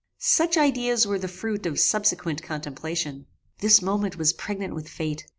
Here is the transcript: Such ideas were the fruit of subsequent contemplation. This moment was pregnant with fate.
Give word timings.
Such 0.17 0.57
ideas 0.57 1.05
were 1.05 1.19
the 1.19 1.27
fruit 1.27 1.67
of 1.67 1.79
subsequent 1.79 2.41
contemplation. 2.41 3.27
This 3.59 3.83
moment 3.83 4.17
was 4.17 4.33
pregnant 4.33 4.73
with 4.73 4.89
fate. 4.89 5.27